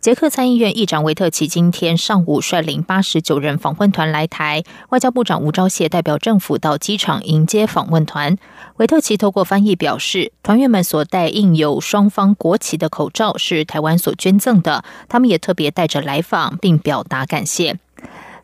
[0.00, 8.38] 捷克参议院议长维特奇今天上午率领八十九人访问团来台，外交部长吴钊燮代表政府到机场迎接访问团。
[8.78, 17.78] 维特奇透过翻译表示，团员们所带印有双方国旗的口罩是台湾所捐赠的，他们也特别带着来访，并表达感谢。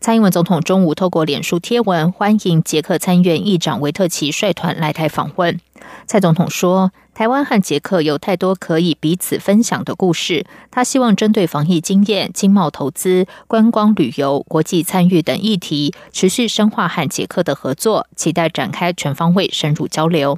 [0.00, 5.60] 蔡英文总统中午透过脸书贴文欢迎捷克参议院议长维特奇率团来台访问。
[6.06, 6.92] 蔡总统说。
[7.14, 10.44] 台湾和捷克有太多可以彼此分享的故事。
[10.72, 20.36] 他希望针对防疫经验、经贸投资、观光旅游、国际参与等议题，持续深化和捷克的合作，期待展开全方位深入交流。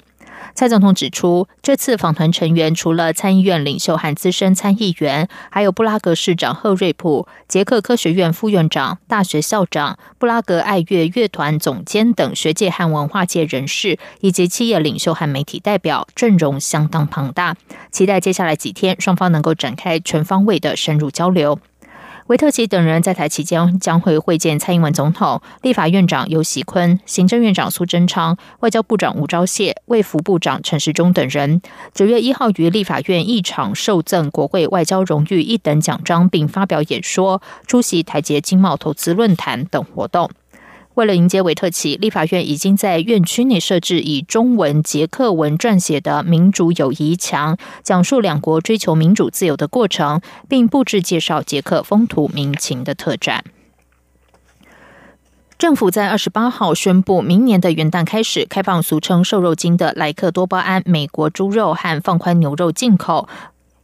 [0.55, 17.57] 蔡总统指出，这次访团成员除了参议院领袖和资深参议员，还有布拉格市长赫瑞普、捷克科学院副院长、大学校长、布拉格爱乐乐团总监等学界和文化界人士，以及企业领袖和媒体代表，阵容相当庞大。
[17.91, 21.59] 期待接下来几天，双方能够展开全方位的深入交流。
[22.27, 31.63] 维特奇等人在台期间将会会见蔡英文总统、立法院长尤喜坤、行政院长苏贞昌、外交部长吴钊燮、卫福部长陈时中等人。
[31.95, 40.29] 九月一号于立法院议场受赠国会外交荣誉一等奖章，并发表演说、出席台捷经贸投资论坛等活动。
[40.97, 53.45] 为了迎接维特奇，立法院已经在院区内设置以中文、捷克文撰写的“民主友谊墙”，讲述两国追求民主自由的过程，并布置介绍捷克风土民情的特展。
[55.59, 63.29] 政府在二十八号宣布，明年的元旦开始开放俗称瘦肉精的莱克多巴胺美国猪肉和放宽牛肉进口。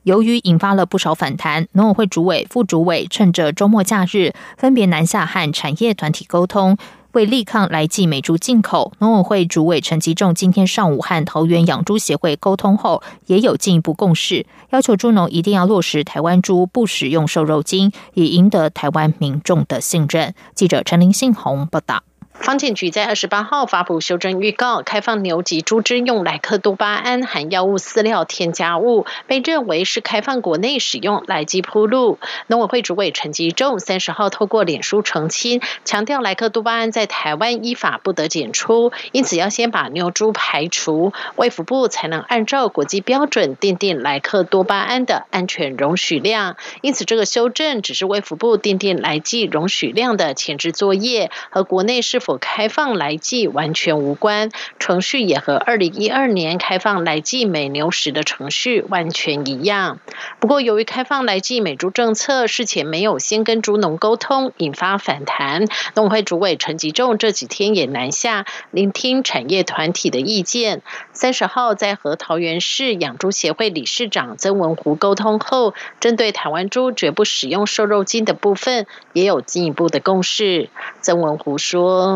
[0.05, 6.79] 由于引发了不少反弹，农委会主委、副主委趁着周末假日，分别南下和产业团体沟通。
[7.12, 20.34] 为力抗来自美猪进口，农委会主委陈吉仲今天上午和桃园养猪协会沟通后，也有进一步共识，要求猪农一定要落实台湾猪不使用瘦肉精，以赢得台湾民众的信任。
[20.55, 22.02] 记者陈林信宏报道。
[22.34, 32.18] 方健局在二十八号发布修正预告，开放牛及猪只用莱克多巴胺含药物饲料添加物，被认为是开放国内使用来基铺路。
[32.46, 46.56] 农委会主委陈吉仲三十号透过脸书澄清，强调莱克多巴胺在台湾依法不得检出，因此要先把牛猪排除，卫福部才能按照国际标准定定莱克多巴胺的安全容许量。
[46.80, 59.98] 因此，这个修正只是卫福部定定来剂容许量的前置作业，和国内是否开放来记完全无关，程序也和二零一二年开放来记美牛时的程序完全一样。
[60.40, 65.66] 不过，由于开放来记美猪政策事前没有先跟猪农沟通，引发反弹。
[65.94, 70.82] 农会主委陈吉仲这几天也南下聆听产业团体的意见。
[71.12, 80.68] 三十号在和桃园市养猪协会理事长曾文湖沟通后，针对台湾猪绝不使用瘦肉精的部分，也有进一步的共识。
[81.00, 82.11] 曾文湖说。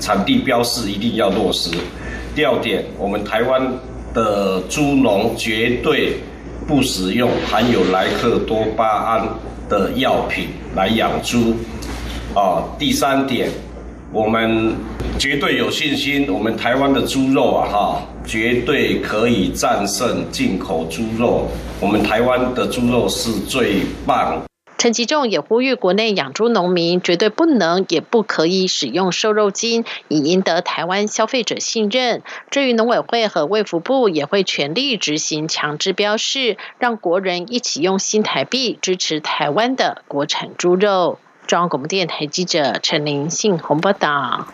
[0.00, 1.70] 产地标示一定要落实。
[2.34, 3.62] 第二点，我们台湾
[4.12, 6.16] 的猪农绝对
[6.66, 9.28] 不使用含有莱克多巴胺
[9.68, 11.54] 的药品来养猪。
[12.34, 13.48] 啊，第三点，
[14.12, 14.74] 我们
[15.18, 21.48] 绝对有信心，我们台湾的猪肉啊，哈，绝对可以战胜进口猪肉。
[21.80, 24.42] 我们台湾的猪肉是最棒。
[24.78, 32.22] 陈吉仲也呼吁国内养猪农民绝对不能也不可以使用瘦肉精，以赢得台湾消费者信任。
[32.50, 41.18] 至于农委会和卫福部也会全力执行强制标示，让国人一起用新台币支持台湾的国产猪肉。
[41.46, 44.46] 中央广播电台记者陈玲信洪报道。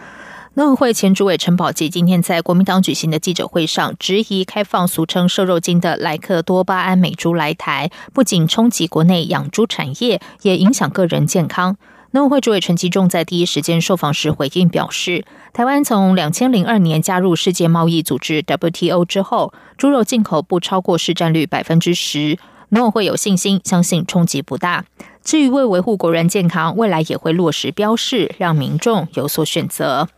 [0.54, 11.78] 农委会前主委陈宝基今天在国民党举行的记者会上，质疑开放俗称瘦肉精的莱克多巴胺美猪来台，不仅冲击国内养猪产业，也影响个人健康。
[12.10, 15.24] 农委会主委陈其仲在第一时间受访时回应表示，
[15.54, 22.36] 台湾从两千零二年加入世界贸易组织 WTO 之后，猪肉进口不超过市占率百分之十，
[22.68, 24.84] 农委会有信心，相信冲击不大。
[25.24, 30.08] 至于为维护国人健康，未来也会落实标示，让民众有所选择。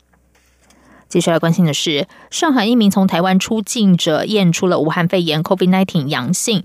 [1.14, 6.64] 接下来关心的是，上海一名从台湾出境者验出了武汉肺炎 （COVID-19） 阳性。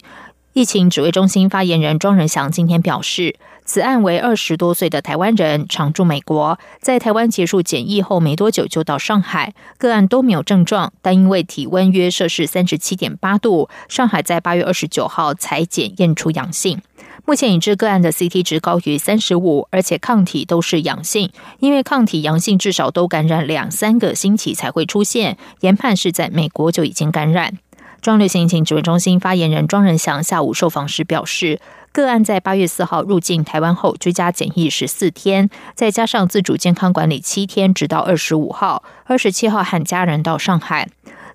[0.54, 16.82] 疫情指挥中心发言人庄仁祥今天表示，此案为二十多岁的台湾人，常驻美国，在台湾结束检疫后没多久就到上海，个案都没有症状，但因为体温约摄氏三十七点八度，上海在八月二十九号才检验出阳性。
[17.30, 21.32] 目前已知个案的 CT 值高于三十五，而且抗体都是阳性。
[21.60, 27.60] 因为抗体阳性至少都感染两三个星期才会出现，研判是在美国就已经感染。
[28.02, 31.62] 中流行疫情指挥中心发言人庄仁祥下午受访时表示，
[31.92, 40.90] 个案在八月四号入境台湾后居家检疫十四天，再加上自主健康管理七天，直到二十五号、二十七号和家人到上海。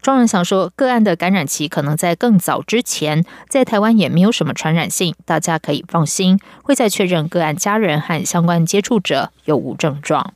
[0.05, 6.39] 庄仁祥说，个案的感染期可能在更早之前，在台湾也没有什么传染性，大家可以放心。
[6.63, 10.35] 会再确认个案家人和相关接触者有无症状。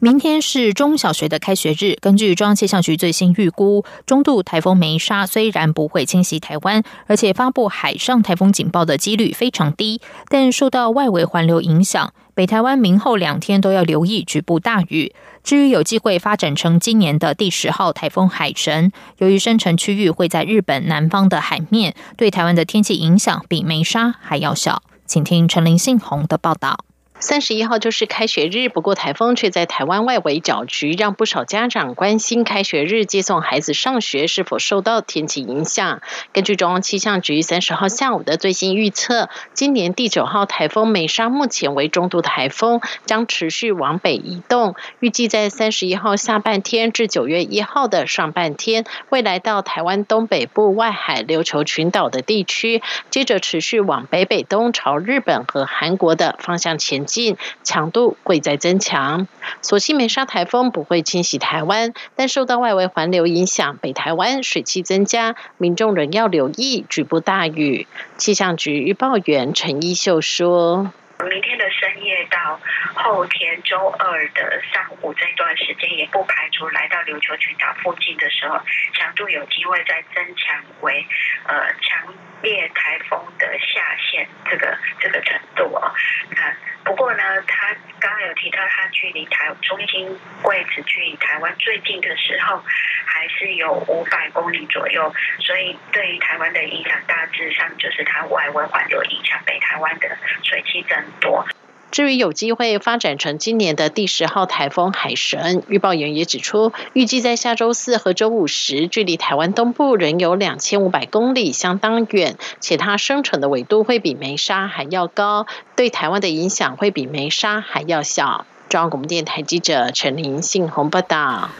[0.00, 1.96] 明天是中小学的开学日。
[2.00, 15.14] 根据中央气象局最新预估，中度台风梅沙虽然不会侵袭台湾，而且发布海上台风警报的几率非常低，但受到外围环流影响，北台湾明后两天都要留意局部大雨。
[15.42, 24.82] 至于有机会发展成今年的第十号台风海神，由于生成区域会在日本南方的海面，对台湾的天气影响比梅沙还要小。
[25.06, 26.78] 请听陈林信宏的报道。
[27.24, 36.02] 三十一号就是开学日，不过台风却在台湾外围搅局，让不少家长关心开学日接送孩子上学是否受到天气影响。
[36.34, 57.13] 根据中央气象局三十号下午的最新预测，今年第九号台风美沙目前为中度台风，将持续往北移动，预计在三十一号下半天至九月一号的上半天，会来到台湾东北部外海琉球群岛的地区，接着持续往北北东朝日本和韩国的方向前进。
[57.14, 59.28] 近强度会在增强，
[59.62, 67.86] 所幸美沙台风不会侵袭台湾，但受到外围环流影响，北台湾水汽增加，民众仍要留意局部大雨。
[68.16, 70.92] 气象局预报员陈一秀说。
[71.30, 72.60] 明天的深夜到
[72.94, 78.60] 后天周二的上午这段时间，也不排除来到琉球群岛附近的时候，
[78.92, 81.06] 强度有机会再增强为
[81.46, 82.12] 呃强
[82.42, 85.94] 烈台风的下限这个这个程度哦。
[86.30, 86.52] 那
[86.84, 92.62] 不过呢，他刚刚有提到，他距离台中心位置距离台湾最近的时候，
[93.06, 101.04] 还是有五百公里左右，所以对于台湾的影响，大致上就是它外围环流影响北台湾的水汽增。
[101.20, 101.46] 多。
[101.94, 115.46] 至于有机会发展成今年的第十号台风海神，预报员也指出，预计在下周四和周五时，距离台湾东部仍有两千五百公里，相当远，且它生成的纬度会比梅沙还要高，
[115.76, 118.44] 对台湾的影响会比梅沙还要小。
[118.68, 121.50] 中央广播电台记者陈林信宏报道。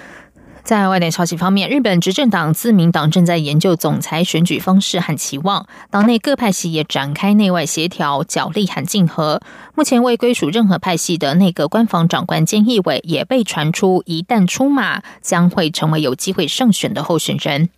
[0.65, 9.43] 在外电消息方面，日本执政党自民党正在研究总裁选举方式和期望，党内各派系也展开内外协调、角力和竞合。
[9.75, 17.69] 目前未归属任何派系的内阁官房长官菅义伟也被传出，一旦出马，将会成为有机会胜选的候选人。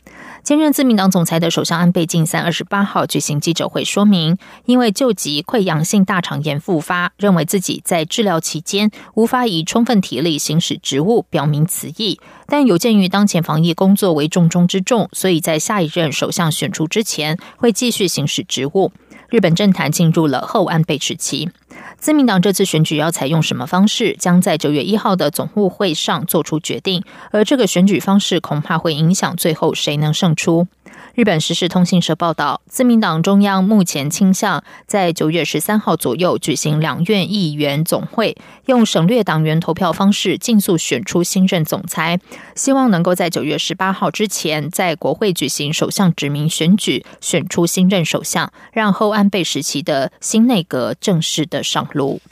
[0.46, 12.20] 兼任自民党总裁的首相安倍晋三二十八号举行记者会，说明因为救急溃疡性大肠炎复发，认为自己在治疗期间无法以充分体力行使职务，表明此意。
[12.46, 18.92] 但有鉴于当前防疫工作为重中之重，所以在下一任首相选出之前，会继续行使职务。
[19.28, 21.50] 日本政坛进入了后安倍时期。
[21.98, 27.02] 自民党这次选举要采用什么方式，将在九月一号的总务会上做出决定。
[27.30, 30.66] 而这个选举方式恐怕会影响最后谁能胜出。
[31.14, 42.20] 日本时事通信社报道，自民党中央目前倾向在九月十三号左右举行两院议员总会，用省略党员投票方式，尽速选出新任总裁。
[42.54, 52.22] 希望能够在九月十八号之前，在国会举行首相指名选举，选出新任首相，让后安倍时期的新内阁正式的上路。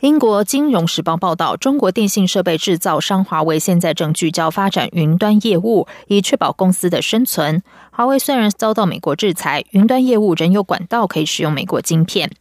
[0.00, 7.62] 英国金融时报报道，中国电信设备制造商华为现在正聚焦发展云端业务，以确保公司的生存。
[7.92, 12.32] 华为虽然遭到美国制裁，云端业务仍有管道可以使用美国晶片。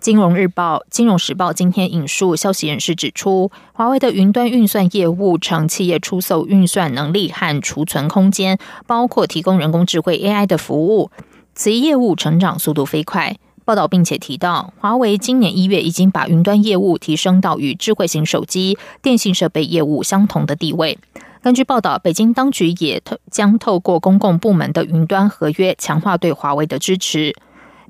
[0.00, 11.10] 金融日报、金融时报今天引述消息人士指出，华为的云端运算业务成企业出售运算能力和储存空间，包括提供人工智慧 AI 的服务。
[11.54, 13.36] 此业务成长速度飞快。
[13.68, 20.98] 报道并且提到，华为今年一月已经把云端业务提升到与智慧型手机、电信设备业务相同的地位。
[21.42, 27.36] 根据报道，北京当局也将透过公共部门的云端合约，强化对华为的支持。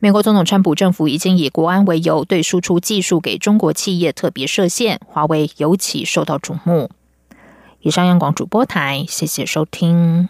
[0.01, 6.91] 美国总统川普政府已经以国安为由，对输出技术给中国企业特别设限，华为尤其受到瞩目。
[7.83, 10.29] 以上央广主播台，谢谢收听。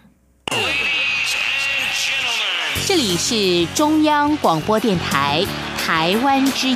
[2.85, 5.45] 这里是中央广播电台
[5.77, 6.67] 台湾之